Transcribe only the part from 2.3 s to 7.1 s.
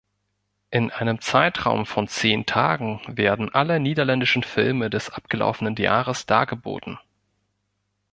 Tagen werden alle niederländischen Filme des abgelaufenen Jahres dargeboten.